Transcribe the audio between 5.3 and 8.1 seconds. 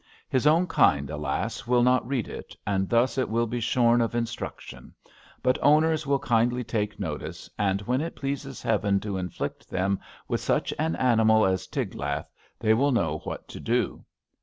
but owners will kindly take notice, and when